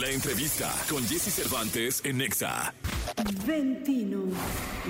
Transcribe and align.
La 0.00 0.08
entrevista 0.08 0.72
con 0.88 1.04
Jesse 1.04 1.30
Cervantes 1.30 2.00
en 2.04 2.16
Nexa. 2.16 2.72
Ventino. 3.46 4.22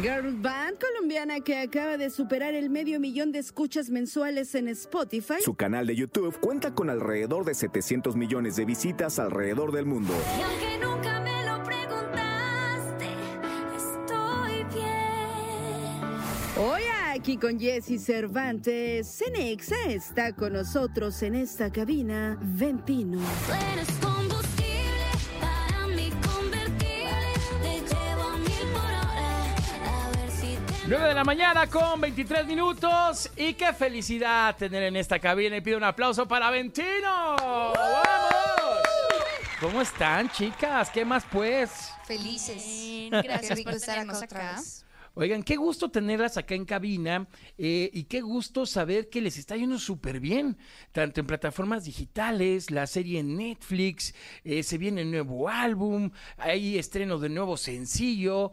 Girl 0.00 0.32
band 0.34 0.78
colombiana 0.78 1.40
que 1.40 1.58
acaba 1.58 1.96
de 1.96 2.10
superar 2.10 2.54
el 2.54 2.70
medio 2.70 3.00
millón 3.00 3.32
de 3.32 3.40
escuchas 3.40 3.90
mensuales 3.90 4.54
en 4.54 4.68
Spotify. 4.68 5.42
Su 5.42 5.54
canal 5.54 5.88
de 5.88 5.96
YouTube 5.96 6.38
cuenta 6.38 6.76
con 6.76 6.90
alrededor 6.90 7.44
de 7.44 7.54
700 7.54 8.14
millones 8.14 8.54
de 8.54 8.64
visitas 8.64 9.18
alrededor 9.18 9.72
del 9.72 9.84
mundo. 9.84 10.14
Y 10.38 10.42
aunque 10.42 10.78
nunca 10.78 11.20
me 11.22 11.44
lo 11.44 11.64
preguntaste, 11.64 13.08
estoy 13.76 14.62
bien. 14.72 16.64
Hoy 16.64 16.82
aquí 17.08 17.36
con 17.36 17.58
Jesse 17.58 18.00
Cervantes, 18.00 19.08
Cenexa 19.08 19.88
está 19.88 20.36
con 20.36 20.52
nosotros 20.52 21.20
en 21.24 21.34
esta 21.34 21.72
cabina. 21.72 22.38
Ventino. 22.40 23.18
Tú 23.18 23.52
eres 23.72 23.88
combustible 23.88 24.09
9 30.90 31.06
de 31.06 31.14
la 31.14 31.22
mañana 31.22 31.68
con 31.68 32.00
23 32.00 32.48
minutos 32.48 33.30
y 33.36 33.54
qué 33.54 33.72
felicidad 33.72 34.56
tener 34.56 34.82
en 34.82 34.96
esta 34.96 35.20
cabina 35.20 35.56
y 35.56 35.60
pido 35.60 35.76
un 35.76 35.84
aplauso 35.84 36.26
para 36.26 36.50
Ventino. 36.50 37.36
¡Vamos! 37.36 37.74
¿Cómo 39.60 39.82
están 39.82 40.28
chicas? 40.30 40.90
¿Qué 40.90 41.04
más 41.04 41.24
pues? 41.30 41.92
Felices. 42.08 42.56
Bien, 42.56 43.10
gracias 43.22 43.56
Qué 43.56 43.62
por 43.62 43.72
rico 43.72 43.76
estar 43.76 44.00
acá 44.00 44.56
vez. 44.56 44.84
Oigan, 45.14 45.44
qué 45.44 45.54
gusto 45.54 45.92
tenerlas 45.92 46.36
acá 46.36 46.56
en 46.56 46.64
cabina 46.64 47.28
eh, 47.56 47.88
y 47.92 48.04
qué 48.04 48.20
gusto 48.20 48.66
saber 48.66 49.08
que 49.10 49.20
les 49.20 49.38
está 49.38 49.56
yendo 49.56 49.78
súper 49.78 50.18
bien, 50.18 50.58
tanto 50.90 51.20
en 51.20 51.26
plataformas 51.28 51.84
digitales, 51.84 52.72
la 52.72 52.88
serie 52.88 53.20
en 53.20 53.36
Netflix, 53.36 54.12
eh, 54.42 54.64
se 54.64 54.76
viene 54.76 55.02
el 55.02 55.10
nuevo 55.12 55.48
álbum, 55.48 56.10
hay 56.36 56.78
estreno 56.78 57.18
de 57.18 57.28
nuevo 57.28 57.56
sencillo. 57.56 58.52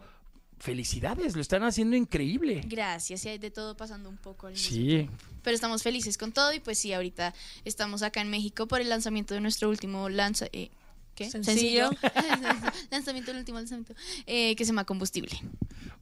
Felicidades, 0.59 1.35
lo 1.35 1.41
están 1.41 1.63
haciendo 1.63 1.95
increíble. 1.95 2.61
Gracias, 2.65 3.25
y 3.25 3.29
hay 3.29 3.37
de 3.37 3.51
todo 3.51 3.77
pasando 3.77 4.09
un 4.09 4.17
poco 4.17 4.47
al 4.47 4.57
Sí. 4.57 5.07
Pero 5.43 5.55
estamos 5.55 5.83
felices 5.83 6.17
con 6.17 6.31
todo 6.31 6.51
y 6.53 6.59
pues 6.59 6.79
sí, 6.79 6.93
ahorita 6.93 7.33
estamos 7.63 8.01
acá 8.01 8.21
en 8.21 8.29
México 8.29 8.67
por 8.67 8.81
el 8.81 8.89
lanzamiento 8.89 9.33
de 9.33 9.41
nuestro 9.41 9.69
último 9.69 10.09
lanza... 10.09 10.47
eh, 10.51 10.69
¿Qué? 11.15 11.29
Sencillo. 11.31 11.89
lanzamiento 12.91 13.31
del 13.31 13.39
último 13.39 13.57
lanzamiento. 13.57 13.95
eh, 14.27 14.55
que 14.55 14.63
se 14.65 14.69
llama 14.69 14.85
Combustible. 14.85 15.31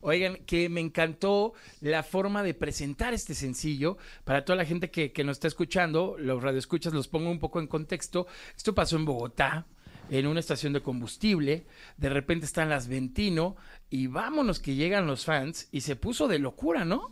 Oigan, 0.02 0.38
que 0.46 0.68
me 0.68 0.82
encantó 0.82 1.54
la 1.80 2.04
forma 2.04 2.44
de 2.44 2.54
presentar 2.54 3.14
este 3.14 3.34
sencillo. 3.34 3.98
Para 4.26 4.44
toda 4.44 4.58
la 4.58 4.66
gente 4.66 4.92
que, 4.92 5.14
que 5.14 5.24
nos 5.24 5.38
está 5.38 5.48
escuchando, 5.48 6.18
los 6.20 6.44
radioescuchas, 6.44 6.94
los 6.94 7.08
pongo 7.08 7.32
un 7.32 7.40
poco 7.40 7.60
en 7.62 7.68
contexto. 7.68 8.28
Esto 8.58 8.76
pasó 8.76 8.98
en 8.98 9.06
Bogotá, 9.06 9.66
en 10.10 10.28
una 10.28 10.40
estación 10.40 10.74
de 10.74 10.82
combustible. 10.82 11.66
De 11.98 12.10
repente 12.10 12.46
están 12.46 12.70
las 12.70 12.88
Ventino 12.88 13.56
y 13.90 14.08
vámonos 14.08 14.60
que 14.60 14.76
llegan 14.76 15.08
los 15.08 15.26
fans 15.26 15.68
y 15.72 15.82
se 15.82 15.96
puso 15.96 16.28
de 16.28 16.40
locura, 16.40 16.86
¿no? 16.86 17.12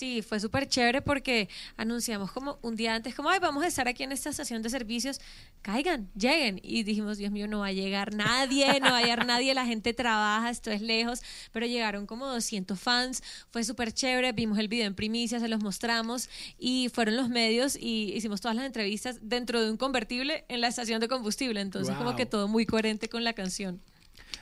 Sí, 0.00 0.22
fue 0.22 0.40
súper 0.40 0.66
chévere 0.66 1.02
porque 1.02 1.50
anunciamos 1.76 2.32
como 2.32 2.58
un 2.62 2.74
día 2.74 2.94
antes, 2.94 3.14
como, 3.14 3.28
ay, 3.28 3.38
vamos 3.38 3.62
a 3.62 3.66
estar 3.66 3.86
aquí 3.86 4.02
en 4.02 4.12
esta 4.12 4.30
estación 4.30 4.62
de 4.62 4.70
servicios, 4.70 5.20
caigan, 5.60 6.10
lleguen. 6.14 6.58
Y 6.62 6.84
dijimos, 6.84 7.18
Dios 7.18 7.30
mío, 7.30 7.46
no 7.46 7.58
va 7.58 7.66
a 7.66 7.72
llegar 7.72 8.14
nadie, 8.14 8.80
no 8.80 8.92
va 8.92 8.96
a 8.96 9.02
llegar 9.02 9.26
nadie, 9.26 9.52
la 9.52 9.66
gente 9.66 9.92
trabaja, 9.92 10.48
esto 10.48 10.70
es 10.70 10.80
lejos, 10.80 11.20
pero 11.52 11.66
llegaron 11.66 12.06
como 12.06 12.26
200 12.28 12.80
fans, 12.80 13.22
fue 13.50 13.62
súper 13.62 13.92
chévere, 13.92 14.32
vimos 14.32 14.58
el 14.58 14.68
video 14.68 14.86
en 14.86 14.94
primicia, 14.94 15.38
se 15.38 15.48
los 15.48 15.62
mostramos 15.62 16.30
y 16.58 16.88
fueron 16.88 17.18
los 17.18 17.28
medios 17.28 17.76
y 17.76 18.14
hicimos 18.14 18.40
todas 18.40 18.56
las 18.56 18.64
entrevistas 18.64 19.18
dentro 19.20 19.62
de 19.62 19.70
un 19.70 19.76
convertible 19.76 20.46
en 20.48 20.62
la 20.62 20.68
estación 20.68 21.02
de 21.02 21.08
combustible, 21.08 21.60
entonces 21.60 21.94
como 21.94 22.16
que 22.16 22.24
todo 22.24 22.48
muy 22.48 22.64
coherente 22.64 23.10
con 23.10 23.22
la 23.22 23.34
canción. 23.34 23.82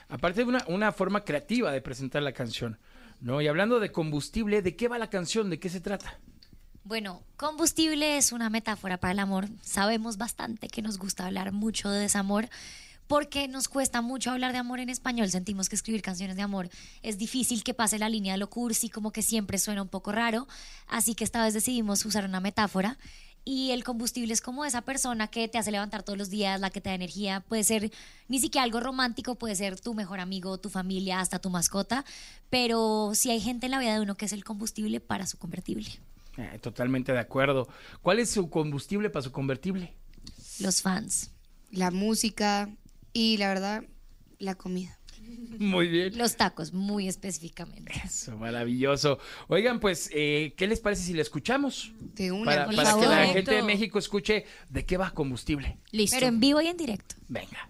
Aparte 0.07 0.39
de 0.39 0.47
una, 0.47 0.63
una 0.67 0.93
forma 0.93 1.25
creativa 1.25 1.73
de 1.73 1.81
presentar 1.81 2.23
la 2.23 2.31
canción, 2.31 2.79
¿no? 3.21 3.41
Y 3.41 3.47
hablando 3.47 3.79
de 3.79 3.91
combustible, 3.91 4.61
¿de 4.61 4.75
qué 4.75 4.87
va 4.87 4.97
la 4.97 5.09
canción? 5.09 5.49
¿De 5.49 5.59
qué 5.59 5.69
se 5.69 5.81
trata? 5.81 6.19
Bueno, 6.83 7.21
combustible 7.37 8.17
es 8.17 8.31
una 8.31 8.49
metáfora 8.49 8.97
para 8.97 9.11
el 9.13 9.19
amor. 9.19 9.47
Sabemos 9.61 10.17
bastante 10.17 10.69
que 10.69 10.81
nos 10.81 10.97
gusta 10.97 11.25
hablar 11.25 11.51
mucho 11.51 11.89
de 11.89 11.99
desamor 11.99 12.49
porque 13.09 13.47
nos 13.47 13.67
cuesta 13.67 14.01
mucho 14.01 14.29
hablar 14.29 14.51
de 14.51 14.59
amor 14.59 14.79
en 14.79 14.89
español. 14.89 15.29
Sentimos 15.29 15.67
que 15.67 15.75
escribir 15.75 16.03
canciones 16.03 16.35
de 16.35 16.43
amor 16.43 16.69
es 17.01 17.17
difícil 17.17 17.63
que 17.63 17.73
pase 17.73 17.97
la 17.97 18.07
línea 18.07 18.33
de 18.33 18.37
lo 18.37 18.51
cursi, 18.51 18.89
como 18.89 19.11
que 19.11 19.23
siempre 19.23 19.57
suena 19.57 19.81
un 19.81 19.87
poco 19.87 20.11
raro. 20.11 20.47
Así 20.87 21.15
que 21.15 21.23
esta 21.23 21.43
vez 21.43 21.55
decidimos 21.55 22.05
usar 22.05 22.25
una 22.25 22.39
metáfora. 22.39 22.99
Y 23.51 23.71
el 23.71 23.83
combustible 23.83 24.31
es 24.31 24.41
como 24.41 24.63
esa 24.63 24.83
persona 24.83 25.25
que 25.27 25.47
te 25.47 25.57
hace 25.57 25.71
levantar 25.71 26.03
todos 26.03 26.19
los 26.19 26.29
días, 26.29 26.61
la 26.61 26.69
que 26.69 26.81
te 26.81 26.89
da 26.89 26.93
energía. 26.93 27.39
Puede 27.39 27.63
ser 27.63 27.91
ni 28.27 28.39
siquiera 28.39 28.63
algo 28.63 28.79
romántico, 28.79 29.33
puede 29.33 29.55
ser 29.55 29.79
tu 29.79 29.95
mejor 29.95 30.19
amigo, 30.19 30.59
tu 30.59 30.69
familia, 30.69 31.19
hasta 31.19 31.39
tu 31.39 31.49
mascota. 31.49 32.05
Pero 32.51 33.13
si 33.15 33.31
hay 33.31 33.41
gente 33.41 33.65
en 33.65 33.71
la 33.71 33.79
vida 33.79 33.95
de 33.95 34.01
uno 34.01 34.13
que 34.13 34.25
es 34.25 34.33
el 34.33 34.43
combustible 34.43 34.99
para 34.99 35.25
su 35.25 35.39
convertible. 35.39 35.89
Eh, 36.37 36.59
totalmente 36.61 37.11
de 37.11 37.17
acuerdo. 37.17 37.67
¿Cuál 38.03 38.19
es 38.19 38.29
su 38.29 38.51
combustible 38.51 39.09
para 39.09 39.23
su 39.23 39.31
convertible? 39.31 39.95
Los 40.59 40.83
fans. 40.83 41.31
La 41.71 41.89
música 41.89 42.69
y 43.13 43.37
la 43.37 43.47
verdad, 43.47 43.83
la 44.37 44.53
comida. 44.53 44.98
Muy 45.59 45.87
bien. 45.87 46.17
Los 46.17 46.35
tacos, 46.35 46.73
muy 46.73 47.07
específicamente. 47.07 47.91
Eso, 48.05 48.37
maravilloso. 48.37 49.19
Oigan, 49.47 49.79
pues, 49.79 50.09
eh, 50.13 50.53
¿qué 50.55 50.67
les 50.67 50.79
parece 50.79 51.03
si 51.03 51.13
la 51.13 51.21
escuchamos? 51.21 51.93
De 52.15 52.31
una, 52.31 52.45
Para, 52.45 52.65
por 52.65 52.75
para 52.75 52.93
que 52.95 53.05
la 53.05 53.25
gente 53.27 53.51
de 53.51 53.63
México 53.63 53.99
escuche 53.99 54.45
de 54.69 54.85
qué 54.85 54.97
va 54.97 55.11
combustible. 55.11 55.77
Listo. 55.91 56.15
Pero 56.15 56.27
en 56.27 56.39
vivo 56.39 56.61
y 56.61 56.67
en 56.67 56.77
directo. 56.77 57.15
Venga. 57.27 57.69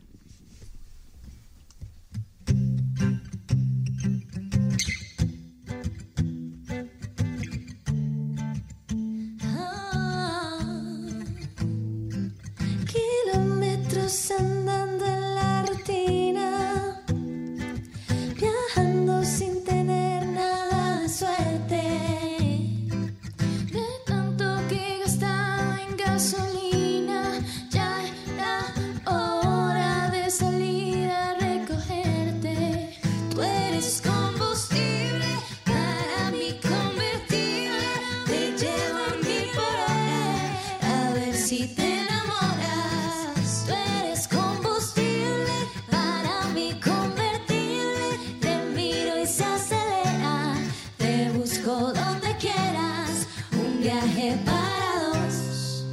Viaje 53.90 54.38
para 54.46 55.10
dos. 55.10 55.84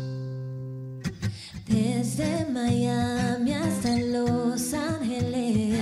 Desde 1.67 2.45
Miami 2.53 3.53
hasta 3.55 3.97
Los 3.97 4.75
Ángeles, 4.75 5.81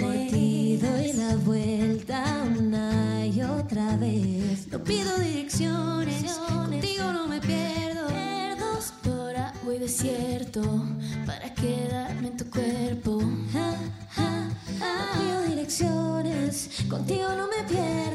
por 0.00 0.14
ti 0.32 0.78
doy 0.82 1.12
la 1.12 1.36
vuelta 1.36 2.44
una 2.58 3.26
y 3.26 3.42
otra 3.42 3.96
vez. 3.96 4.66
No 4.72 4.82
pido 4.82 5.16
direcciones, 5.18 6.32
contigo 6.48 7.12
no 7.12 7.28
me 7.28 7.40
pierdo. 7.40 8.06
Por 9.02 9.36
agua 9.36 9.74
y 9.74 9.78
desierto, 9.78 10.62
para 11.26 11.54
quedarme 11.54 12.28
en 12.28 12.36
tu 12.36 12.50
cuerpo. 12.50 13.20
Ja, 13.52 13.74
ja, 14.16 14.50
ja. 14.80 14.92
No 14.98 15.20
pido 15.20 15.42
direcciones, 15.54 16.84
contigo 16.88 17.28
no 17.36 17.46
me 17.46 17.62
pierdo. 17.68 18.05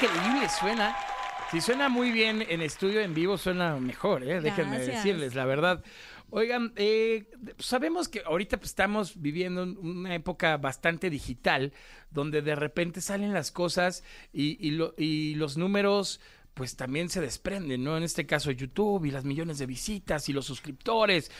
Increíble 0.00 0.48
suena. 0.48 0.96
Si 1.50 1.60
suena 1.60 1.88
muy 1.88 2.10
bien 2.10 2.44
en 2.48 2.62
estudio 2.62 3.00
en 3.00 3.14
vivo, 3.14 3.38
suena 3.38 3.76
mejor, 3.76 4.22
¿eh? 4.24 4.40
Déjenme 4.40 4.76
Gracias. 4.76 4.96
decirles, 5.04 5.34
la 5.34 5.44
verdad. 5.44 5.84
Oigan, 6.30 6.72
eh, 6.76 7.26
sabemos 7.58 8.08
que 8.08 8.22
ahorita 8.26 8.56
pues, 8.56 8.70
estamos 8.70 9.20
viviendo 9.20 9.62
un- 9.62 9.78
una 9.78 10.14
época 10.14 10.56
bastante 10.56 11.10
digital, 11.10 11.72
donde 12.10 12.42
de 12.42 12.56
repente 12.56 13.00
salen 13.00 13.32
las 13.32 13.52
cosas 13.52 14.02
y, 14.32 14.56
y 14.66 14.72
lo- 14.72 14.94
y 14.98 15.34
los 15.36 15.56
números 15.56 16.20
pues 16.54 16.76
también 16.76 17.08
se 17.08 17.20
desprenden, 17.20 17.82
¿no? 17.82 17.96
En 17.96 18.04
este 18.04 18.26
caso 18.26 18.52
YouTube 18.52 19.04
y 19.04 19.10
las 19.10 19.24
millones 19.24 19.58
de 19.58 19.66
visitas 19.66 20.28
y 20.28 20.32
los 20.32 20.46
suscriptores 20.46 21.30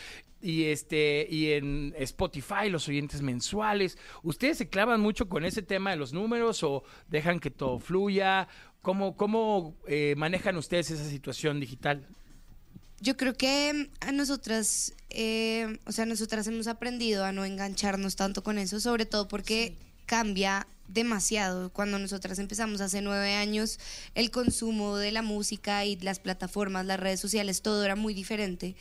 y 0.44 0.64
este 0.64 1.26
y 1.30 1.52
en 1.52 1.94
Spotify 1.96 2.68
los 2.68 2.86
oyentes 2.86 3.22
mensuales. 3.22 3.96
¿Ustedes 4.22 4.58
se 4.58 4.68
clavan 4.68 5.00
mucho 5.00 5.26
con 5.26 5.44
ese 5.46 5.62
tema 5.62 5.90
de 5.90 5.96
los 5.96 6.12
números 6.12 6.62
o 6.62 6.84
dejan 7.08 7.40
que 7.40 7.50
todo 7.50 7.78
fluya? 7.78 8.46
¿Cómo, 8.82 9.16
cómo 9.16 9.74
eh, 9.88 10.14
manejan 10.18 10.58
ustedes 10.58 10.90
esa 10.90 11.08
situación 11.08 11.60
digital? 11.60 12.06
Yo 13.00 13.16
creo 13.16 13.32
que 13.32 13.88
a 14.00 14.12
nosotras, 14.12 14.92
eh, 15.08 15.78
o 15.86 15.92
sea, 15.92 16.04
nosotras 16.04 16.46
hemos 16.46 16.66
aprendido 16.66 17.24
a 17.24 17.32
no 17.32 17.46
engancharnos 17.46 18.14
tanto 18.14 18.42
con 18.42 18.58
eso, 18.58 18.80
sobre 18.80 19.06
todo 19.06 19.26
porque 19.28 19.78
cambia 20.04 20.66
demasiado. 20.88 21.70
Cuando 21.72 21.98
nosotras 21.98 22.38
empezamos 22.38 22.82
hace 22.82 23.00
nueve 23.00 23.34
años, 23.34 23.78
el 24.14 24.30
consumo 24.30 24.98
de 24.98 25.10
la 25.10 25.22
música 25.22 25.86
y 25.86 25.96
las 25.96 26.18
plataformas, 26.18 26.84
las 26.84 27.00
redes 27.00 27.20
sociales, 27.20 27.62
todo 27.62 27.82
era 27.82 27.96
muy 27.96 28.12
diferente. 28.12 28.76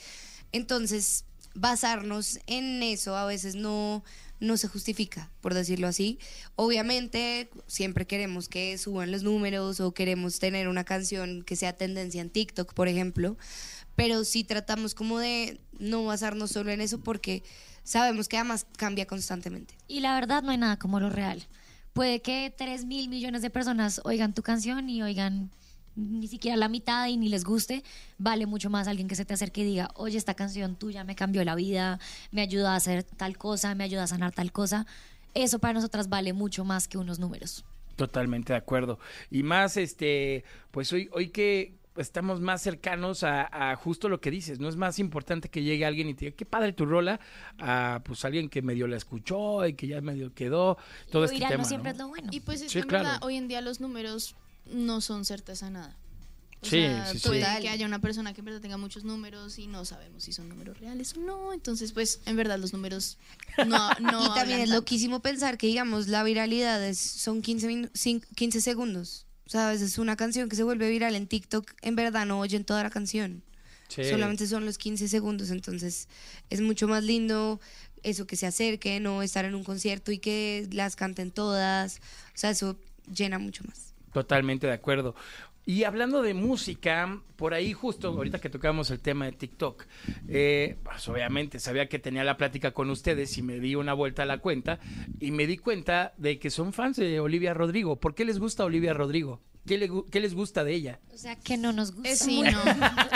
Entonces, 0.52 1.24
basarnos 1.54 2.40
en 2.48 2.82
eso 2.84 3.16
a 3.16 3.26
veces 3.26 3.56
no, 3.56 4.04
no 4.40 4.58
se 4.58 4.68
justifica, 4.68 5.30
por 5.42 5.54
decirlo 5.54 5.88
así. 5.88 6.20
Obviamente, 6.56 7.50
siempre 7.68 8.06
queremos 8.06 8.50
que 8.50 8.78
suban 8.78 9.12
los 9.12 9.24
números 9.24 9.80
o 9.80 9.94
queremos 9.94 10.40
tener 10.40 10.68
una 10.68 10.84
canción 10.84 11.44
que 11.44 11.56
sea 11.56 11.74
tendencia 11.74 12.22
en 12.22 12.30
TikTok, 12.30 12.74
por 12.74 12.88
ejemplo, 12.88 13.38
pero 13.96 14.24
sí 14.26 14.44
tratamos 14.44 14.96
como 14.96 15.20
de 15.20 15.60
no 15.80 16.04
basarnos 16.06 16.52
solo 16.52 16.72
en 16.72 16.82
eso 16.82 17.00
porque 17.00 17.44
sabemos 17.84 18.28
que 18.28 18.38
además 18.38 18.66
cambia 18.78 19.06
constantemente. 19.06 19.76
Y 19.88 20.00
la 20.00 20.16
verdad 20.16 20.44
no 20.44 20.52
hay 20.52 20.58
nada 20.58 20.78
como 20.78 21.00
lo 21.00 21.10
real. 21.10 21.44
Puede 21.94 22.22
que 22.22 22.54
3 22.56 22.86
mil 22.86 23.08
millones 23.08 23.44
de 23.44 23.50
personas 23.50 24.02
oigan 24.04 24.34
tu 24.34 24.42
canción 24.42 24.90
y 24.90 25.04
oigan 25.04 25.52
ni 25.96 26.28
siquiera 26.28 26.58
la 26.58 26.70
mitad 26.70 27.08
y 27.08 27.18
ni 27.18 27.30
les 27.30 27.44
guste. 27.44 27.84
Vale 28.18 28.46
mucho 28.46 28.70
más 28.70 28.88
alguien 28.88 29.08
que 29.08 29.16
se 29.16 29.26
te 29.26 29.34
acerque 29.34 29.62
y 29.62 29.66
diga, 29.66 29.92
oye, 29.96 30.18
esta 30.18 30.34
canción 30.34 30.76
tuya 30.76 31.04
me 31.04 31.16
cambió 31.16 31.44
la 31.44 31.56
vida, 31.56 32.00
me 32.32 32.42
ayuda 32.42 32.74
a 32.74 32.76
hacer 32.78 33.04
tal 33.04 33.38
cosa, 33.38 33.76
me 33.76 33.84
ayuda 33.84 34.04
a 34.04 34.08
sanar 34.08 34.34
tal 34.34 34.52
cosa. 34.52 34.86
Eso 35.34 35.60
para 35.60 35.74
nosotras 35.74 36.10
vale 36.10 36.34
mucho 36.34 36.64
más 36.66 36.88
que 36.88 36.98
unos 36.98 37.20
números. 37.20 37.64
Totalmente 37.96 38.54
de 38.54 38.58
acuerdo. 38.58 39.00
Y 39.30 39.44
más, 39.44 39.78
este, 39.78 40.44
pues 40.72 40.92
hoy, 40.94 41.10
hoy 41.12 41.30
que 41.30 41.76
estamos 41.96 42.42
más 42.42 42.60
cercanos 42.64 43.24
a, 43.24 43.72
a 43.72 43.76
justo 43.76 44.10
lo 44.10 44.20
que 44.20 44.32
dices, 44.32 44.60
¿no? 44.60 44.68
Es 44.68 44.76
más 44.76 44.98
importante 44.98 45.48
que 45.50 45.62
llegue 45.62 45.86
alguien 45.86 46.10
y 46.10 46.16
te 46.16 46.26
diga, 46.26 46.36
qué 46.36 46.44
padre 46.46 46.74
tu 46.74 46.88
rola, 46.88 47.20
a 47.60 48.02
pues 48.04 48.26
alguien 48.26 48.50
que 48.50 48.64
medio 48.64 48.88
la 48.88 48.98
escuchó 48.98 49.64
y 49.68 49.76
que 49.76 49.86
ya 49.86 50.02
medio 50.02 50.34
quedó, 50.34 50.78
todo 51.12 51.22
Lo 51.22 51.26
este 51.28 51.38
tema. 51.46 51.58
no 51.58 51.66
siempre 51.66 51.92
¿no? 51.92 51.96
es 51.96 52.00
lo 52.00 52.08
bueno. 52.08 52.30
Y 52.32 52.40
pues 52.40 52.62
es 52.64 52.72
Sí, 52.72 52.82
que 52.82 52.88
claro. 52.88 53.24
hoy 53.24 53.36
en 53.36 53.48
día 53.48 53.62
los 53.62 53.80
números 53.80 54.36
no 54.66 55.02
son 55.02 55.26
certeza 55.26 55.70
nada. 55.70 55.96
O 56.62 56.66
Sí, 56.66 56.80
sea, 56.82 57.12
sí, 57.12 57.20
puede 57.20 57.42
Total. 57.42 57.62
que 57.62 57.68
haya 57.70 57.86
una 57.86 58.00
persona 58.00 58.34
que 58.34 58.40
en 58.40 58.46
verdad 58.46 58.62
tenga 58.62 58.78
muchos 58.78 59.04
números 59.04 59.60
y 59.60 59.68
no 59.68 59.84
sabemos 59.84 60.24
si 60.24 60.32
son 60.32 60.48
números 60.48 60.80
reales 60.80 61.14
o 61.18 61.20
no. 61.20 61.52
Entonces, 61.52 61.92
pues, 61.92 62.22
en 62.26 62.38
verdad 62.38 62.58
los 62.58 62.72
números 62.72 63.18
no, 63.68 63.90
no 64.00 64.26
y 64.26 64.28
también 64.34 64.60
es 64.62 64.70
tanto. 64.70 64.76
loquísimo 64.76 65.22
pensar 65.22 65.58
que, 65.58 65.68
digamos, 65.68 66.08
la 66.08 66.24
viralidad 66.24 66.82
es, 66.88 66.98
son 67.00 67.42
15, 67.42 67.68
minu- 67.70 67.92
cin- 67.92 68.26
15 68.36 68.62
segundos. 68.62 69.26
O 69.46 69.50
sea, 69.50 69.68
a 69.68 69.72
veces 69.74 69.98
una 69.98 70.16
canción 70.16 70.48
que 70.48 70.56
se 70.56 70.64
vuelve 70.64 70.90
viral 70.90 71.16
en 71.16 71.28
TikTok, 71.28 71.70
en 71.82 71.96
verdad 71.98 72.26
no 72.26 72.40
oyen 72.40 72.64
toda 72.64 72.82
la 72.82 72.90
canción. 72.90 73.44
Sí. 73.90 74.06
Solamente 74.10 74.48
son 74.48 74.66
los 74.66 74.78
15 74.78 75.10
segundos. 75.10 75.50
Entonces, 75.50 76.08
es 76.50 76.62
mucho 76.62 76.88
más 76.88 77.04
lindo 77.04 77.60
eso 78.04 78.26
que 78.26 78.38
se 78.38 78.46
acerquen 78.48 79.06
o 79.08 79.22
estar 79.22 79.44
en 79.44 79.54
un 79.56 79.66
concierto 79.66 80.14
y 80.14 80.18
que 80.20 80.68
las 80.72 80.96
canten 80.96 81.30
todas. 81.30 81.98
O 81.98 82.38
sea, 82.38 82.52
eso 82.52 82.78
llena 83.14 83.38
mucho 83.38 83.66
más. 83.66 83.93
Totalmente 84.14 84.68
de 84.68 84.74
acuerdo. 84.74 85.16
Y 85.66 85.86
hablando 85.86 86.22
de 86.22 86.34
música, 86.34 87.22
por 87.38 87.54
ahí 87.54 87.72
justo 87.72 88.10
ahorita 88.10 88.40
que 88.40 88.50
tocamos 88.50 88.92
el 88.92 89.00
tema 89.00 89.26
de 89.26 89.32
TikTok, 89.32 89.86
eh, 90.28 90.78
pues 90.84 91.08
obviamente 91.08 91.58
sabía 91.60 91.88
que 91.88 92.00
tenía 92.00 92.26
la 92.26 92.36
plática 92.36 92.72
con 92.72 92.90
ustedes 92.90 93.38
y 93.38 93.44
me 93.44 93.60
di 93.62 93.76
una 93.76 93.94
vuelta 93.94 94.24
a 94.24 94.26
la 94.26 94.40
cuenta 94.40 94.80
y 95.22 95.32
me 95.32 95.48
di 95.48 95.58
cuenta 95.58 96.14
de 96.18 96.38
que 96.38 96.50
son 96.50 96.74
fans 96.74 96.98
de 96.98 97.22
Olivia 97.22 97.54
Rodrigo. 97.54 97.96
¿Por 97.98 98.14
qué 98.14 98.26
les 98.26 98.40
gusta 98.40 98.66
Olivia 98.66 98.94
Rodrigo? 98.94 99.40
¿Qué, 99.66 99.78
le 99.78 99.90
qué 100.12 100.20
les 100.20 100.34
gusta 100.34 100.66
de 100.66 100.74
ella? 100.74 101.00
O 101.14 101.18
sea, 101.18 101.38
que 101.38 101.56
no 101.56 101.72
nos 101.72 101.94
gusta. 101.94 102.14
Sí, 102.18 102.40
muy- 102.40 102.52
no. 102.52 102.60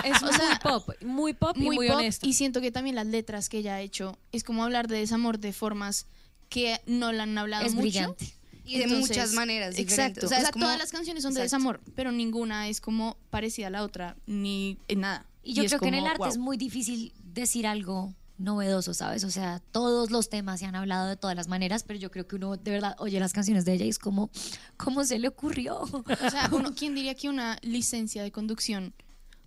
Es 0.06 0.24
O 0.24 0.28
muy 0.28 0.56
pop, 0.64 0.90
muy 1.04 1.34
pop 1.34 1.58
y 1.58 1.64
muy, 1.64 1.76
muy, 1.76 1.88
pop 1.90 1.98
honesta. 1.98 2.26
y 2.26 2.32
siento 2.32 2.62
que 2.62 2.72
también 2.72 2.96
las 2.96 3.08
letras 3.08 3.50
que 3.50 3.58
ella 3.58 3.76
ha 3.76 3.82
hecho 3.82 4.18
es 4.32 4.46
como 4.46 4.64
hablar 4.64 4.88
de 4.88 4.98
desamor 5.00 5.40
de 5.40 5.52
formas 5.52 6.08
que 6.48 6.80
no 6.86 7.12
la 7.12 7.24
han 7.24 7.38
hablado 7.38 7.66
Es 7.66 7.74
mucho. 7.74 7.82
brillante. 7.84 8.34
Y 8.68 8.78
de 8.78 8.84
Entonces, 8.84 9.10
muchas 9.10 9.34
maneras 9.34 9.76
diferentes. 9.76 10.24
Exacto. 10.24 10.26
O 10.26 10.30
sea, 10.30 10.52
como- 10.52 10.66
todas 10.66 10.78
las 10.78 10.92
canciones 10.92 11.24
son 11.24 11.34
de 11.34 11.42
Exacto. 11.42 11.58
desamor, 11.58 11.82
pero 11.96 12.12
ninguna 12.12 12.68
es 12.68 12.82
como 12.82 13.18
parecida 13.30 13.68
a 13.68 13.70
la 13.70 13.84
otra, 13.84 14.18
ni 14.26 14.78
en 14.88 15.02
nada. 15.02 15.26
Y 15.42 15.54
yo 15.54 15.66
creo 15.66 15.80
que 15.80 15.88
en 15.88 15.94
el 15.96 16.06
arte 16.06 16.20
wow. 16.20 16.28
es 16.28 16.38
muy 16.38 16.58
difícil 16.58 17.14
decir 17.24 17.66
algo 17.66 18.14
novedoso, 18.38 18.94
¿sabes? 18.94 19.24
O 19.24 19.32
sea, 19.32 19.62
todos 19.72 20.12
los 20.12 20.30
temas 20.30 20.60
se 20.60 20.66
han 20.66 20.76
hablado 20.76 21.08
de 21.08 21.16
todas 21.16 21.36
las 21.36 21.48
maneras, 21.48 21.84
pero 21.84 21.98
yo 22.00 22.12
creo 22.12 22.28
que 22.28 22.36
uno 22.36 22.58
de 22.58 22.72
verdad 22.72 22.96
oye 23.00 23.20
las 23.20 23.34
canciones 23.34 23.66
de 23.66 23.74
ella 23.74 23.86
y 23.86 23.90
es 23.90 24.00
como, 24.00 24.30
¿cómo 24.76 25.04
se 25.06 25.18
le 25.20 25.28
ocurrió? 25.28 25.80
O 25.82 26.30
sea, 26.30 26.50
uno, 26.52 26.74
¿quién 26.78 26.94
diría 26.94 27.16
que 27.16 27.30
una 27.30 27.58
licencia 27.62 28.22
de 28.24 28.32
conducción? 28.32 28.94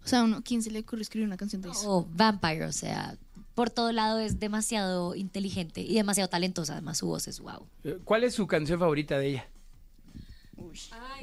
O 0.05 0.08
sea, 0.08 0.25
uno, 0.25 0.43
¿quién 0.43 0.62
se 0.62 0.70
le 0.70 0.81
ocurre 0.81 1.02
escribir 1.02 1.26
una 1.26 1.37
canción 1.37 1.62
de 1.62 1.70
eso? 1.70 1.99
O 1.99 2.08
Vampire, 2.11 2.64
o 2.64 2.73
sea, 2.73 3.16
por 3.55 3.70
todo 3.70 3.93
lado 3.93 4.19
es 4.19 4.38
demasiado 4.41 5.14
inteligente 5.14 5.81
y 5.82 5.94
demasiado 5.94 6.28
talentosa, 6.28 6.75
además 6.75 6.99
su 6.99 7.07
voz 7.07 7.28
es 7.28 7.40
wow. 7.40 7.66
Eh, 7.85 7.99
¿Cuál 8.04 8.25
es 8.25 8.35
su 8.35 8.47
canción 8.47 8.78
favorita 8.78 9.19
de 9.19 9.28
ella? 9.28 9.49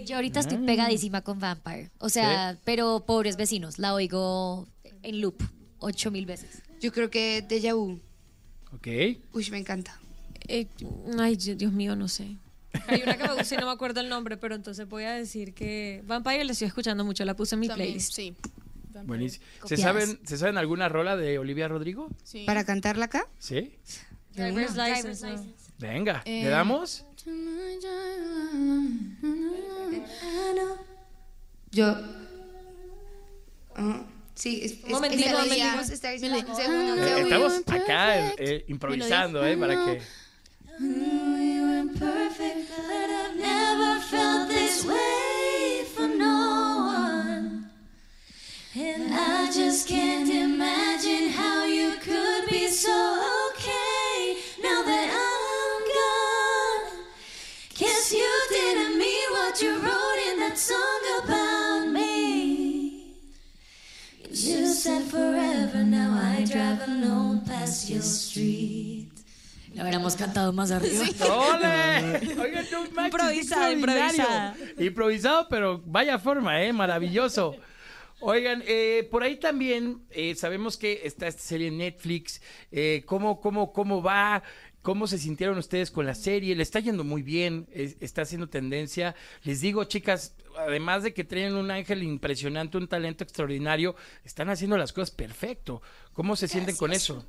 Yo 0.05 0.15
ahorita 0.15 0.39
estoy 0.39 0.57
pegadísima 0.57 1.21
con 1.21 1.39
Vampire, 1.39 1.91
o 1.99 2.09
sea, 2.09 2.57
pero 2.63 3.03
pobres 3.05 3.37
vecinos, 3.37 3.77
la 3.77 3.93
oigo 3.93 4.67
en 5.03 5.21
loop 5.21 5.41
ocho 5.79 6.09
mil 6.09 6.25
veces. 6.25 6.63
Yo 6.81 6.91
creo 6.91 7.09
que 7.09 7.43
Deja 7.47 7.73
Vu. 7.73 7.99
Ok. 8.73 8.87
Uy, 9.33 9.47
me 9.51 9.59
encanta. 9.59 9.99
Eh, 10.47 10.67
ay, 11.19 11.35
Dios 11.35 11.71
mío, 11.71 11.95
no 11.95 12.07
sé. 12.07 12.35
Hay 12.87 13.01
una 13.03 13.15
que 13.17 13.27
me 13.27 13.33
gusta 13.35 13.55
y 13.55 13.57
no 13.57 13.65
me 13.67 13.71
acuerdo 13.71 14.01
el 14.01 14.09
nombre, 14.09 14.37
pero 14.37 14.55
entonces 14.55 14.87
voy 14.87 15.03
a 15.03 15.13
decir 15.13 15.53
que 15.53 16.03
Vampire 16.05 16.43
la 16.43 16.51
estoy 16.51 16.67
escuchando 16.67 17.05
mucho, 17.05 17.23
la 17.25 17.35
puse 17.35 17.55
en 17.55 17.59
mi 17.61 17.67
También, 17.67 17.89
playlist. 17.89 18.13
sí. 18.13 18.35
Buenísimo. 19.05 19.45
¿Se 19.65 19.77
saben, 19.77 20.19
¿Se 20.25 20.37
saben 20.37 20.57
alguna 20.57 20.89
rola 20.89 21.15
de 21.17 21.37
Olivia 21.39 21.67
Rodrigo? 21.67 22.09
Sí. 22.23 22.43
¿Para 22.45 22.63
cantarla 22.65 23.05
acá? 23.05 23.27
¿Sí? 23.39 23.73
Driver's 24.33 24.75
License. 24.75 25.25
¿no? 25.27 25.45
Venga, 25.79 26.21
¿le 26.25 26.47
Eh, 26.47 26.49
damos? 26.49 27.05
Yo. 31.71 31.95
Ajá. 33.75 34.05
sí, 34.33 34.61
es, 34.63 34.71
es, 34.71 34.79
Mele- 34.99 35.17
segundo, 36.55 36.95
Eh, 36.95 37.07
segundo. 37.07 37.23
Estamos 37.23 37.57
acá 37.67 38.31
eh, 38.37 38.65
improvisando, 38.67 39.45
¿eh? 39.45 39.57
Para 39.57 39.85
que... 39.85 40.01
And 48.79 49.11
I 49.11 49.49
just 49.51 49.87
can't 49.87 50.29
imagine 50.29 51.29
how 51.29 51.65
you 51.65 51.93
could 51.99 52.47
be 52.47 52.67
so 52.69 52.93
okay 53.49 54.37
now 54.61 54.83
that 54.83 55.07
I'm 55.09 55.81
gone. 55.97 57.05
Guess 57.73 58.13
you 58.13 58.29
didn't 58.49 58.99
mean 58.99 59.27
what 59.31 59.59
you 59.61 59.71
wrote 59.81 60.19
in 60.31 60.39
that 60.41 60.57
song 60.59 61.01
about 61.23 61.87
me. 61.91 63.15
You 64.29 64.67
said 64.73 65.03
forever, 65.09 65.83
now 65.83 66.13
I 66.21 66.45
drive 66.45 66.87
alone 66.87 67.41
past 67.45 67.89
your 67.89 68.01
street. 68.03 69.07
Lo 69.73 69.83
hubiéramos 69.83 70.15
cantado 70.15 70.53
más 70.53 70.69
arriba. 70.71 71.03
¡Ole! 71.25 72.19
Oigan, 72.41 72.65
no 72.71 72.85
manches, 72.91 73.13
Improvisada, 73.13 73.71
extraordinario. 73.71 73.73
improvisada. 73.73 74.55
Improvisado, 74.77 75.47
pero 75.49 75.81
vaya 75.85 76.19
forma, 76.19 76.61
¿eh? 76.61 76.71
Maravilloso. 76.73 77.55
Oigan, 78.19 78.63
eh, 78.65 79.07
por 79.11 79.21
ahí 79.23 79.35
también 79.37 80.01
eh, 80.09 80.33
sabemos 80.35 80.75
que 80.77 81.01
está 81.03 81.27
esta 81.27 81.41
serie 81.41 81.67
en 81.67 81.77
Netflix. 81.77 82.41
Eh, 82.71 83.03
¿cómo, 83.05 83.39
cómo, 83.39 83.71
¿Cómo 83.73 84.01
va? 84.01 84.41
¿Cómo 84.81 85.05
se 85.05 85.17
sintieron 85.17 85.57
ustedes 85.57 85.91
con 85.91 86.05
la 86.05 86.15
serie? 86.15 86.55
Le 86.55 86.63
está 86.63 86.79
yendo 86.79 87.03
muy 87.03 87.21
bien, 87.21 87.67
es- 87.73 87.97
está 87.99 88.23
haciendo 88.23 88.47
tendencia. 88.49 89.15
Les 89.43 89.61
digo, 89.61 89.83
chicas, 89.83 90.35
además 90.57 91.03
de 91.03 91.13
que 91.13 91.23
tienen 91.25 91.55
un 91.55 91.69
ángel 91.69 92.01
impresionante, 92.03 92.77
un 92.77 92.87
talento 92.87 93.23
extraordinario, 93.23 93.95
están 94.23 94.49
haciendo 94.49 94.77
las 94.77 94.93
cosas 94.93 95.11
perfecto. 95.11 95.81
¿Cómo 96.13 96.35
se 96.35 96.47
sienten 96.47 96.75
con 96.77 96.93
eso? 96.93 97.25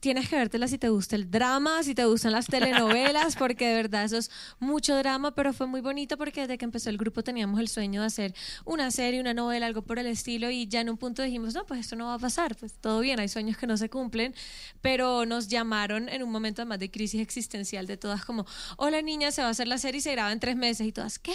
Tienes 0.00 0.28
que 0.28 0.36
vértela 0.36 0.68
si 0.68 0.78
te 0.78 0.88
gusta 0.88 1.16
el 1.16 1.30
drama, 1.30 1.82
si 1.82 1.94
te 1.94 2.04
gustan 2.04 2.32
las 2.32 2.46
telenovelas, 2.46 3.36
porque 3.38 3.68
de 3.68 3.74
verdad 3.74 4.04
eso 4.04 4.18
es 4.18 4.30
mucho 4.58 4.96
drama, 4.96 5.34
pero 5.34 5.52
fue 5.52 5.66
muy 5.66 5.80
bonito 5.80 6.16
porque 6.16 6.42
desde 6.42 6.58
que 6.58 6.64
empezó 6.64 6.90
el 6.90 6.98
grupo 6.98 7.22
teníamos 7.22 7.60
el 7.60 7.68
sueño 7.68 8.00
de 8.00 8.06
hacer 8.06 8.34
una 8.64 8.90
serie, 8.90 9.20
una 9.20 9.34
novela, 9.34 9.66
algo 9.66 9.82
por 9.82 9.98
el 9.98 10.06
estilo, 10.06 10.50
y 10.50 10.66
ya 10.66 10.80
en 10.80 10.90
un 10.90 10.96
punto 10.96 11.22
dijimos, 11.22 11.54
no, 11.54 11.66
pues 11.66 11.80
esto 11.80 11.96
no 11.96 12.06
va 12.06 12.14
a 12.14 12.18
pasar, 12.18 12.56
pues 12.56 12.74
todo 12.74 13.00
bien, 13.00 13.20
hay 13.20 13.28
sueños 13.28 13.56
que 13.56 13.66
no 13.66 13.76
se 13.76 13.88
cumplen, 13.88 14.34
pero 14.80 15.26
nos 15.26 15.48
llamaron 15.48 16.08
en 16.08 16.22
un 16.22 16.30
momento 16.30 16.62
además 16.62 16.78
de 16.78 16.90
crisis 16.90 17.20
existencial 17.20 17.86
de 17.86 17.96
todas 17.96 18.24
como, 18.24 18.46
hola 18.76 19.02
niña, 19.02 19.30
se 19.30 19.42
va 19.42 19.48
a 19.48 19.50
hacer 19.50 19.68
la 19.68 19.78
serie 19.78 19.98
y 19.98 20.02
se 20.02 20.12
graba 20.12 20.32
en 20.32 20.40
tres 20.40 20.56
meses, 20.56 20.86
y 20.86 20.92
todas, 20.92 21.18
¿qué? 21.18 21.34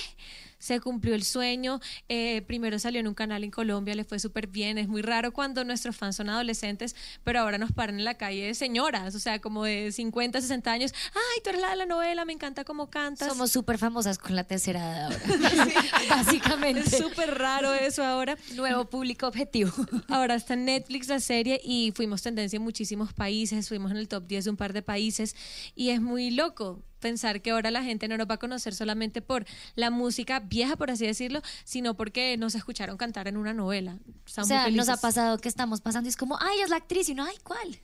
Se 0.63 0.79
cumplió 0.79 1.13
el 1.13 1.24
sueño. 1.24 1.82
Eh, 2.08 2.41
primero 2.48 2.79
salió 2.79 3.01
en 3.01 3.08
un 3.08 3.13
canal 3.13 3.43
en 3.43 3.51
Colombia, 3.51 3.96
le 3.96 4.05
fue 4.05 4.17
súper 4.17 4.48
bien. 4.48 4.77
Es 4.77 4.88
muy 4.88 5.01
raro 5.01 5.34
cuando 5.34 5.65
nuestros 5.65 5.98
fans 5.98 6.15
son 6.15 6.29
adolescentes, 6.29 6.96
pero 7.25 7.41
ahora 7.41 7.58
nos 7.58 7.74
paran 7.74 8.00
en 8.00 8.05
la 8.05 8.13
calle 8.13 8.46
de 8.46 8.55
señoras, 8.55 9.13
o 9.13 9.20
sea, 9.20 9.41
como 9.41 9.65
de 9.65 9.91
50, 9.91 10.39
60 10.39 10.72
años. 10.72 10.93
Ay, 11.13 11.41
tú 11.43 11.50
eres 11.50 11.62
la 11.62 11.72
de 11.72 11.75
la 11.75 11.86
novela, 11.86 12.24
me 12.24 12.32
encanta 12.32 12.63
cómo 12.63 12.89
cantas. 12.89 13.27
Somos 13.27 13.51
súper 13.51 13.77
famosas 13.77 14.17
con 14.17 14.38
la 14.38 14.46
tercera 14.46 14.79
edad 14.79 15.03
ahora. 15.03 15.20
Básicamente. 16.10 16.79
Es 16.79 16.98
súper 16.98 17.38
raro 17.38 17.74
eso 17.74 18.01
ahora. 18.01 18.38
Nuevo 18.55 18.86
público 18.86 19.27
objetivo. 19.27 19.72
Ahora 20.08 20.36
está 20.36 20.53
en 20.53 20.65
Netflix 20.65 21.10
la 21.10 21.20
serie 21.20 21.60
y 21.62 21.91
fuimos 21.93 22.22
tendencia 22.22 22.55
en 22.58 22.63
muchísimos 22.63 23.12
países, 23.12 23.67
fuimos 23.67 23.91
en 23.91 23.98
el 23.98 24.08
top 24.08 24.27
10 24.27 24.46
de 24.46 24.50
un 24.50 24.58
par 24.58 24.72
de 24.72 24.82
países 24.82 25.36
y 25.75 25.89
es 25.89 26.01
muy 26.01 26.32
loco 26.32 26.84
pensar 27.03 27.41
que 27.41 27.51
ahora 27.51 27.69
la 27.69 27.83
gente 27.83 28.07
no 28.07 28.17
nos 28.17 28.27
va 28.27 28.36
a 28.36 28.39
conocer 28.39 28.74
solamente 28.74 29.22
por 29.22 29.45
la 29.75 29.91
música 29.91 30.39
vieja, 30.39 30.77
por 30.77 30.89
así 30.89 31.05
decirlo, 31.05 31.41
sino 31.65 31.95
porque 31.95 32.38
nos 32.38 32.55
escucharon 32.55 32.95
cantar 32.98 33.27
en 33.27 33.36
una 33.36 33.53
novela. 33.53 33.98
O 34.07 34.25
Estamos 34.25 34.48
sea, 34.48 34.63
muy 34.63 34.74
nos 34.74 34.88
ha 34.88 34.98
pasado 34.98 35.38
que 35.38 35.50
estamos 35.50 35.81
pasando 35.81 36.07
y 36.07 36.10
es 36.10 36.17
como, 36.17 36.39
ay, 36.39 36.55
ella 36.55 36.63
es 36.63 36.69
la 36.69 36.77
actriz 36.77 37.10
y 37.10 37.13
no, 37.13 37.25
ay, 37.25 37.36
¿cuál? 37.43 37.77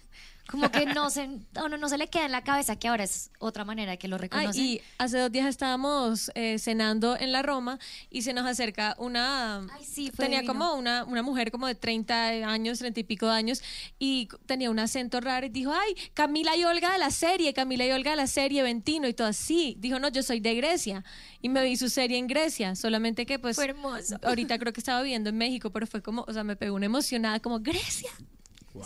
Como 0.50 0.72
que 0.72 0.86
no 0.88 1.10
se, 1.10 1.29
a 1.56 1.65
uno 1.65 1.77
no 1.77 1.89
se 1.89 1.98
le 1.98 2.08
queda 2.08 2.25
en 2.25 2.32
la 2.32 2.44
cabeza 2.44 2.75
que 2.77 2.88
ahora 2.88 3.03
es 3.03 3.32
otra 3.39 3.65
manera 3.65 3.98
que 3.98 4.08
lo 4.08 4.15
Ay, 4.15 4.22
reconocen. 4.24 4.63
y 4.65 4.82
hace 4.98 5.20
dos 5.20 5.32
días 5.32 5.48
estábamos 5.48 6.32
eh, 6.34 6.58
cenando 6.58 7.15
en 7.18 7.32
la 7.32 7.41
Roma 7.44 7.77
y 8.10 8.24
se 8.24 8.34
nos 8.34 8.46
acerca 8.46 8.96
una... 8.98 9.60
Ay, 9.72 9.86
sí, 9.86 10.12
fue 10.15 10.25
tenía 10.25 10.41
divino. 10.41 10.53
como 10.53 10.74
una, 10.75 11.03
una 11.06 11.22
mujer 11.22 11.51
como 11.51 11.68
de 11.68 11.75
30 11.75 12.50
años, 12.50 12.79
30 12.79 13.00
y 13.00 13.03
pico 13.03 13.27
de 13.27 13.34
años 13.34 13.62
y 14.00 14.27
tenía 14.46 14.72
un 14.72 14.79
acento 14.79 15.22
raro 15.22 15.46
y 15.46 15.50
dijo, 15.50 15.72
ay, 15.72 15.94
Camila 16.13 16.56
y 16.56 16.63
Olga 16.63 16.91
de 16.91 16.98
la 16.98 17.12
serie, 17.12 17.53
Camila 17.53 17.86
y 17.86 17.91
Olga 17.91 18.12
de 18.12 18.18
la 18.18 18.27
serie 18.27 18.63
Ventino 18.63 19.08
y 19.08 19.13
todo 19.13 19.27
así. 19.27 19.75
Dijo, 19.79 20.00
no, 20.00 20.10
yo 20.10 20.24
soy 20.24 20.39
de 20.39 20.56
Grecia 20.56 21.03
y 21.41 21.50
me 21.50 21.63
vi 21.63 21.77
su 21.77 21.89
serie 21.89 22.18
en 22.18 22.27
Grecia, 22.27 22.75
solamente 22.75 23.25
que 23.25 23.38
pues... 23.39 23.56
Fue 23.56 23.65
hermoso. 23.65 24.18
Ahorita 24.24 24.58
creo 24.58 24.74
que 24.74 24.79
estaba 24.79 25.01
viviendo 25.01 25.29
en 25.29 25.38
México, 25.38 25.70
pero 25.72 25.86
fue 25.86 26.01
como, 26.01 26.25
o 26.27 26.34
sea, 26.34 26.44
me 26.44 26.56
pegó 26.56 26.75
una 26.75 26.88
emocionada 26.88 27.39
como 27.39 27.60
Grecia. 27.60 28.10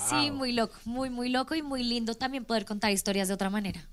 Sí, 0.09 0.31
muy 0.31 0.51
loco, 0.53 0.75
muy, 0.85 1.09
muy 1.09 1.29
loco 1.29 1.55
y 1.55 1.61
muy 1.61 1.83
lindo 1.83 2.15
también 2.15 2.45
poder 2.45 2.65
contar 2.65 2.91
historias 2.91 3.27
de 3.27 3.33
otra 3.33 3.49
manera. 3.49 3.85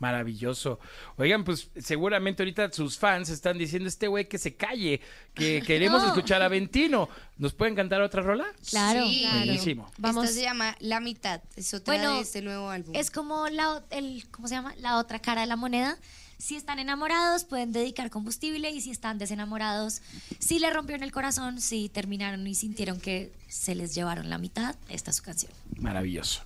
Maravilloso. 0.00 0.80
Oigan, 1.16 1.44
pues 1.44 1.70
seguramente 1.76 2.42
ahorita 2.42 2.70
sus 2.72 2.98
fans 2.98 3.28
están 3.30 3.56
diciendo 3.56 3.88
este 3.88 4.06
güey 4.08 4.28
que 4.28 4.38
se 4.38 4.54
calle, 4.54 5.00
que 5.34 5.62
queremos 5.66 6.02
No. 6.02 6.08
escuchar 6.08 6.42
a 6.42 6.48
Ventino. 6.48 7.08
¿Nos 7.38 7.54
pueden 7.54 7.74
cantar 7.74 8.02
otra 8.02 8.20
rola? 8.20 8.44
Claro, 8.68 9.06
Sí. 9.06 9.20
claro. 9.20 9.36
Buenísimo. 9.38 9.90
Vamos. 9.98 10.24
Esta 10.24 10.36
se 10.36 10.42
llama 10.42 10.76
La 10.80 11.00
Mitad. 11.00 11.40
Es 11.56 11.72
otra 11.74 11.94
Bueno, 11.94 12.14
de 12.16 12.20
este 12.20 12.42
nuevo 12.42 12.68
álbum. 12.68 12.94
Es 12.94 13.10
como 13.10 13.48
la, 13.48 13.82
el, 13.90 14.26
¿cómo 14.30 14.48
se 14.48 14.56
llama? 14.56 14.74
La 14.78 14.98
otra 14.98 15.20
cara 15.20 15.42
de 15.42 15.46
la 15.46 15.56
moneda. 15.56 15.96
Si 16.44 16.56
están 16.56 16.78
enamorados, 16.78 17.44
pueden 17.44 17.72
dedicar 17.72 18.10
combustible 18.10 18.68
y 18.70 18.82
si 18.82 18.90
están 18.90 19.16
desenamorados, 19.16 20.02
si 20.40 20.58
le 20.58 20.68
rompieron 20.68 21.02
el 21.02 21.10
corazón, 21.10 21.58
si 21.58 21.88
terminaron 21.88 22.46
y 22.46 22.54
sintieron 22.54 23.00
que 23.00 23.32
se 23.48 23.74
les 23.74 23.94
llevaron 23.94 24.28
la 24.28 24.36
mitad, 24.36 24.76
esta 24.90 25.10
es 25.10 25.16
su 25.16 25.22
canción. 25.22 25.50
Maravilloso. 25.80 26.42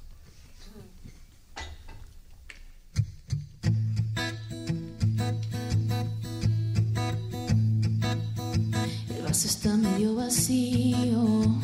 El 9.16 9.22
vaso 9.24 9.48
está 9.48 9.76
medio 9.76 10.14
vacío, 10.14 11.60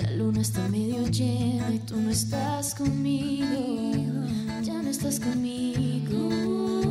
la 0.00 0.10
luna 0.12 0.42
está 0.42 0.68
medio 0.68 1.08
llena 1.08 1.74
y 1.74 1.80
tú 1.80 1.96
no 1.96 2.10
estás 2.10 2.76
conmigo, 2.76 4.24
ya 4.62 4.74
no 4.74 4.88
estás 4.88 5.18
conmigo. 5.18 6.81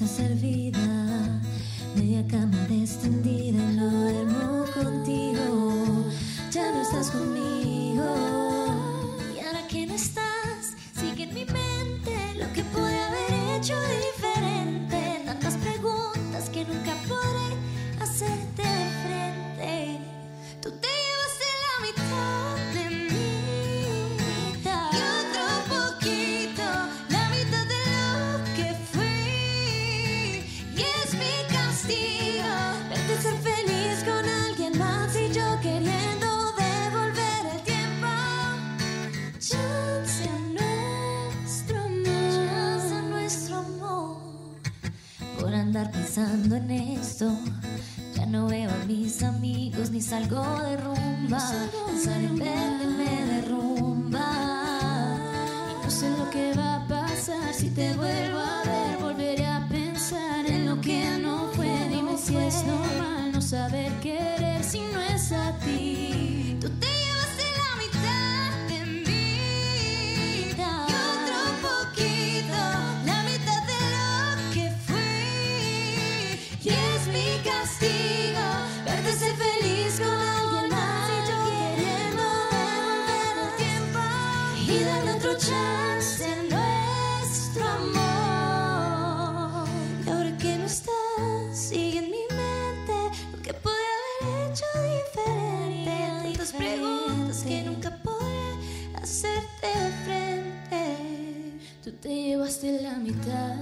Está 0.00 0.22
servida, 0.22 1.40
media 1.96 2.24
cama 2.28 2.56
extendida 2.70 3.58
y 3.58 3.76
no 3.76 3.90
duermo 3.90 4.64
contigo, 4.72 6.04
ya 6.52 6.70
no 6.70 6.82
estás 6.82 7.10
conmigo. 7.10 8.47
Pensando 45.92 46.56
en 46.56 46.70
esto, 46.70 47.30
ya 48.14 48.26
no 48.26 48.46
veo 48.46 48.70
a 48.70 48.84
mis 48.86 49.22
amigos 49.22 49.90
ni 49.90 50.00
salgo 50.00 50.42
de 50.60 50.76
rumba. 50.76 51.42
Pensar 51.86 52.20
en 52.20 52.38
verte 52.38 52.86
me 52.86 53.26
derrumba. 53.26 54.26
Y 55.70 55.84
no 55.84 55.90
sé 55.90 56.10
lo 56.10 56.30
que 56.30 56.54
va 56.54 56.76
a 56.76 56.88
pasar 56.88 57.54
si 57.54 57.70
te 57.70 57.94
vuelvo 57.94 58.38
a 58.38 58.62
ver. 58.64 58.98
Volveré 59.00 59.46
a 59.46 59.66
pensar 59.68 60.46
en 60.46 60.66
lo 60.66 60.80
que 60.80 61.18
no 61.20 61.48
fue. 61.54 61.88
Dime 61.88 62.16
si 62.18 62.36
es 62.36 62.64
normal 62.64 63.32
no 63.32 63.40
saber 63.40 63.92
llevaste 102.60 102.82
la 102.82 102.96
mitad 102.96 103.57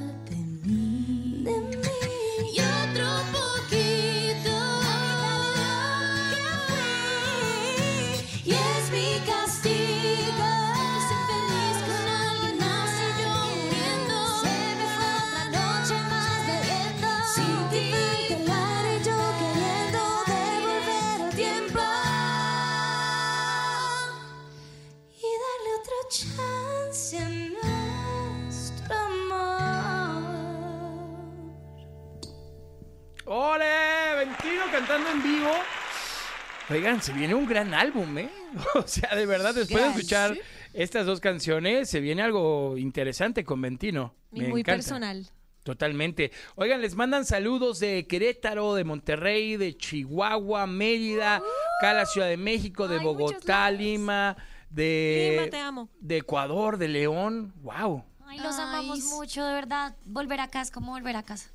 Oigan, 36.76 37.00
se 37.02 37.12
viene 37.12 37.35
un 37.35 37.47
gran 37.47 37.73
álbum, 37.75 38.18
¿eh? 38.18 38.28
O 38.75 38.87
sea, 38.87 39.14
de 39.14 39.26
verdad, 39.26 39.54
después 39.54 39.83
de 39.83 39.88
escuchar 39.90 40.37
estas 40.75 41.06
dos 41.06 41.21
canciones, 41.21 41.88
se 41.88 42.00
viene 42.00 42.23
algo 42.23 42.76
interesante 42.76 43.45
con 43.45 43.61
Ventino. 43.62 44.14
Y 44.33 44.40
Me 44.42 44.49
muy 44.49 44.61
encanta. 44.61 44.76
personal. 44.76 45.26
Totalmente. 45.62 46.30
Oigan, 46.54 46.80
les 46.80 46.95
mandan 46.95 47.25
saludos 47.25 47.80
de 47.80 48.06
Querétaro, 48.06 48.75
de 48.75 48.85
Monterrey, 48.85 49.56
de 49.56 49.76
Chihuahua, 49.76 50.66
Mérida, 50.66 51.37
acá 51.78 51.90
a 51.90 51.95
la 51.95 52.06
Ciudad 52.06 52.28
de 52.28 52.37
México, 52.37 52.87
de 52.88 52.99
Ay, 52.99 53.04
Bogotá. 53.04 53.71
Lima, 53.71 54.37
de, 54.71 55.30
Lima, 55.38 55.50
te 55.50 55.59
amo. 55.59 55.88
de 55.99 56.18
Ecuador, 56.18 56.76
de 56.78 56.88
León. 56.88 57.52
¡Wow! 57.62 58.04
Ay, 58.26 58.38
los 58.38 58.54
Ay, 58.56 58.62
amamos 58.62 59.00
sí. 59.00 59.09
mucho, 59.09 59.45
de 59.45 59.54
verdad. 59.54 59.97
Volver 60.04 60.40
acá 60.40 60.61
es 60.61 60.71
como 60.71 60.92
volver 60.92 61.16
a 61.16 61.23
casa. 61.25 61.50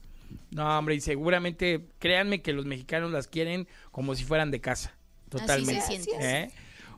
No, 0.50 0.78
hombre, 0.78 0.96
y 0.96 1.00
seguramente, 1.02 1.88
créanme 2.00 2.42
que 2.42 2.52
los 2.54 2.66
mexicanos 2.66 3.12
las 3.12 3.28
quieren 3.28 3.68
como 3.92 4.16
si 4.16 4.24
fueran 4.26 4.52
de 4.52 4.60
casa. 4.60 4.94
Totalmente. 5.40 5.78
Así 5.82 5.98
se 5.98 6.04
siente. 6.04 6.42
¿Eh? 6.44 6.52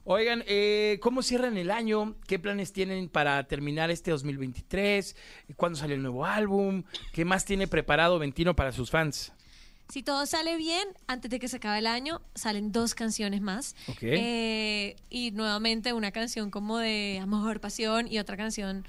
Oigan, 0.05 0.43
eh, 0.47 0.99
¿cómo 1.01 1.21
cierran 1.23 1.55
el 1.57 1.71
año? 1.71 2.15
¿Qué 2.27 2.37
planes 2.37 2.73
tienen 2.73 3.07
para 3.07 3.41
terminar 3.47 3.89
este 3.89 4.11
2023? 4.11 5.15
¿Cuándo 5.55 5.79
sale 5.79 5.93
el 5.93 6.01
nuevo 6.01 6.25
álbum? 6.25 6.83
¿Qué 7.13 7.23
más 7.23 7.45
tiene 7.45 7.67
preparado 7.69 8.19
Ventino 8.19 8.53
para 8.55 8.73
sus 8.73 8.91
fans? 8.91 9.31
Si 9.89 10.01
todo 10.03 10.25
sale 10.25 10.57
bien, 10.57 10.87
antes 11.07 11.29
de 11.31 11.39
que 11.39 11.47
se 11.47 11.57
acabe 11.57 11.79
el 11.79 11.87
año, 11.87 12.21
salen 12.35 12.71
dos 12.71 12.95
canciones 12.95 13.41
más. 13.41 13.75
Ok. 13.87 13.99
Eh, 14.01 14.95
y 15.09 15.31
nuevamente 15.31 15.93
una 15.93 16.11
canción 16.11 16.51
como 16.51 16.79
de 16.79 17.19
amor, 17.21 17.61
pasión 17.61 18.07
y 18.11 18.19
otra 18.19 18.35
canción 18.35 18.85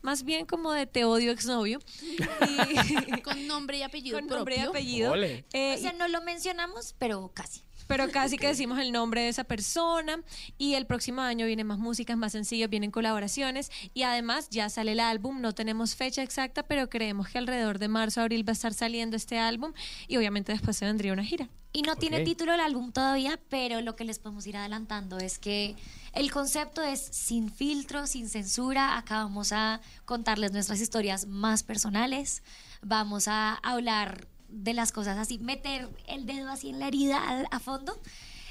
más 0.00 0.22
bien 0.22 0.46
como 0.46 0.72
de 0.72 0.86
te 0.86 1.04
odio 1.04 1.32
exnovio. 1.32 1.78
Y- 3.16 3.20
Con 3.22 3.46
nombre 3.46 3.78
y 3.78 3.82
apellido 3.82 4.18
con 4.18 4.26
nombre 4.28 4.56
y 4.56 4.60
apellido. 4.60 5.14
Eh, 5.16 5.74
O 5.76 5.80
sea, 5.80 5.92
no 5.92 6.08
lo 6.08 6.20
mencionamos, 6.22 6.94
pero 6.98 7.30
casi. 7.34 7.62
Pero 7.88 8.08
casi 8.12 8.38
que 8.38 8.46
decimos 8.46 8.78
el 8.78 8.92
nombre 8.92 9.22
de 9.22 9.28
esa 9.28 9.42
persona 9.42 10.22
y 10.56 10.74
el 10.74 10.86
próximo 10.86 11.22
año 11.22 11.46
vienen 11.46 11.66
más 11.66 11.78
músicas, 11.78 12.16
más 12.16 12.30
sencillos, 12.30 12.70
vienen 12.70 12.92
colaboraciones 12.92 13.72
y 13.94 14.04
además 14.04 14.48
ya 14.50 14.68
sale 14.68 14.92
el 14.92 15.00
álbum, 15.00 15.40
no 15.40 15.52
tenemos 15.52 15.96
fecha 15.96 16.22
exacta, 16.22 16.62
pero 16.62 16.88
creemos 16.88 17.28
que 17.28 17.38
alrededor 17.38 17.80
de 17.80 17.88
marzo, 17.88 18.20
abril 18.20 18.46
va 18.46 18.52
a 18.52 18.52
estar 18.52 18.74
saliendo 18.74 19.16
este 19.16 19.40
álbum 19.40 19.72
y 20.06 20.16
obviamente 20.16 20.52
después 20.52 20.76
se 20.76 20.84
vendría 20.84 21.12
una 21.12 21.24
gira. 21.24 21.48
Y 21.72 21.82
no 21.82 21.96
tiene 21.96 22.24
título 22.24 22.54
el 22.54 22.60
álbum 22.60 22.92
todavía, 22.92 23.38
pero 23.50 23.82
lo 23.82 23.94
que 23.94 24.04
les 24.04 24.18
podemos 24.18 24.46
ir 24.46 24.56
adelantando 24.56 25.18
es 25.18 25.38
que 25.38 25.76
el 26.14 26.32
concepto 26.32 26.82
es 26.82 27.00
sin 27.00 27.50
filtro, 27.50 28.06
sin 28.06 28.28
censura. 28.28 28.96
Acá 28.96 29.18
vamos 29.18 29.52
a 29.52 29.80
contarles 30.06 30.52
nuestras 30.52 30.80
historias 30.80 31.26
más 31.26 31.62
personales. 31.62 32.42
Vamos 32.80 33.28
a 33.28 33.54
hablar 33.56 34.26
de 34.48 34.74
las 34.74 34.92
cosas 34.92 35.18
así, 35.18 35.38
meter 35.38 35.88
el 36.06 36.26
dedo 36.26 36.50
así 36.50 36.70
en 36.70 36.78
la 36.78 36.88
herida 36.88 37.18
a, 37.18 37.40
a 37.50 37.60
fondo. 37.60 37.98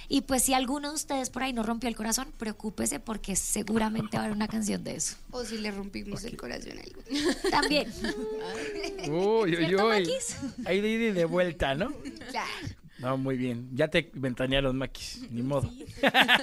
Y 0.10 0.22
pues 0.22 0.44
si 0.44 0.54
alguno 0.54 0.90
de 0.90 0.96
ustedes 0.96 1.30
por 1.30 1.44
ahí 1.44 1.52
no 1.52 1.64
rompió 1.64 1.90
el 1.90 1.96
corazón, 1.96 2.32
preocúpese 2.38 3.00
porque 3.00 3.36
seguramente 3.36 4.16
va 4.16 4.24
a 4.24 4.26
haber 4.26 4.36
una 4.38 4.48
canción 4.48 4.84
de 4.84 4.96
eso. 4.96 5.18
O 5.32 5.44
si 5.44 5.58
le 5.58 5.70
rompimos 5.72 6.24
el 6.24 6.38
corazón 6.38 6.78
a 6.80 6.82
algo. 6.82 7.02
También. 7.52 7.92
Uy, 9.10 9.52
uy, 9.52 9.66
¿Cierto, 9.66 9.88
uy. 9.90 10.10
Ahí 10.66 10.80
de 10.80 11.12
de 11.12 11.26
vuelta, 11.26 11.76
¿no? 11.76 11.92
Claro. 12.30 12.77
No, 13.00 13.16
muy 13.16 13.38
bien. 13.38 13.70
Ya 13.74 13.90
te 13.90 14.10
ventanearon, 14.14 14.76
Maquis. 14.76 15.28
Ni 15.30 15.44
modo. 15.44 15.70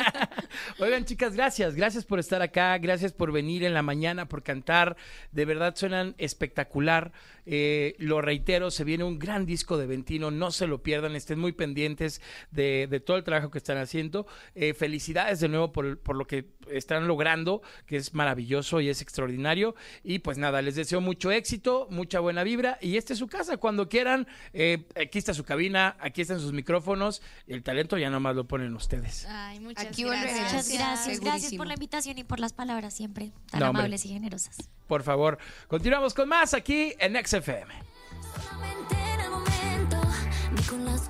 Oigan, 0.78 1.04
chicas, 1.04 1.34
gracias. 1.34 1.74
Gracias 1.74 2.04
por 2.04 2.20
estar 2.20 2.42
acá. 2.42 2.78
Gracias 2.78 3.12
por 3.12 3.32
venir 3.32 3.64
en 3.64 3.74
la 3.74 3.82
mañana, 3.82 4.28
por 4.28 4.44
cantar. 4.44 4.96
De 5.32 5.44
verdad 5.44 5.74
suenan 5.74 6.14
espectacular. 6.18 7.12
Eh, 7.46 7.96
lo 7.98 8.22
reitero, 8.22 8.70
se 8.70 8.84
viene 8.84 9.04
un 9.04 9.18
gran 9.18 9.46
disco 9.46 9.76
de 9.78 9.86
Ventino. 9.86 10.30
No 10.30 10.52
se 10.52 10.68
lo 10.68 10.82
pierdan. 10.82 11.16
Estén 11.16 11.40
muy 11.40 11.52
pendientes 11.52 12.20
de, 12.52 12.86
de 12.88 13.00
todo 13.00 13.16
el 13.16 13.24
trabajo 13.24 13.50
que 13.50 13.58
están 13.58 13.78
haciendo. 13.78 14.26
Eh, 14.54 14.74
felicidades 14.74 15.40
de 15.40 15.48
nuevo 15.48 15.72
por, 15.72 15.98
por 15.98 16.14
lo 16.14 16.26
que 16.26 16.54
están 16.70 17.06
logrando, 17.08 17.62
que 17.86 17.96
es 17.96 18.14
maravilloso 18.14 18.80
y 18.80 18.88
es 18.88 19.02
extraordinario. 19.02 19.74
Y 20.02 20.20
pues 20.20 20.38
nada, 20.38 20.62
les 20.62 20.76
deseo 20.76 21.00
mucho 21.00 21.32
éxito, 21.32 21.88
mucha 21.90 22.20
buena 22.20 22.44
vibra. 22.44 22.78
Y 22.80 22.96
esta 22.96 23.12
es 23.12 23.18
su 23.18 23.26
casa. 23.26 23.56
Cuando 23.56 23.88
quieran, 23.88 24.28
eh, 24.52 24.86
aquí 24.94 25.18
está 25.18 25.34
su 25.34 25.44
cabina, 25.44 25.96
aquí 25.98 26.22
están 26.22 26.40
sus 26.40 26.43
sus 26.44 26.52
micrófonos. 26.52 27.22
El 27.46 27.62
talento 27.62 27.98
ya 27.98 28.10
nomás 28.10 28.36
lo 28.36 28.46
ponen 28.46 28.74
ustedes. 28.74 29.26
Muchas 29.60 29.86
Aquí 29.86 30.04
gracias. 30.04 30.34
Muchas 30.34 30.68
gracias. 30.68 31.20
Gracias 31.20 31.54
por 31.54 31.66
la 31.66 31.74
invitación 31.74 32.18
y 32.18 32.24
por 32.24 32.38
las 32.38 32.52
palabras 32.52 32.94
siempre 32.94 33.32
tan 33.50 33.62
amables 33.62 34.04
y 34.04 34.10
generosas. 34.10 34.68
Por 34.86 35.02
favor, 35.02 35.38
continuamos 35.66 36.14
con 36.14 36.28
más 36.28 36.54
aquí 36.54 36.94
en 36.98 37.14
XFM. 37.14 37.74
Solamente 38.36 38.94
en 39.14 39.20
el 39.20 39.30
momento, 39.30 40.00
ni 40.54 40.62
con 40.62 40.84
las 40.84 41.08